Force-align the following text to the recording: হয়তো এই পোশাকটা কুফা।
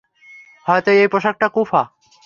হয়তো 0.65 0.89
এই 0.91 1.07
পোশাকটা 1.07 1.47
কুফা। 1.49 1.81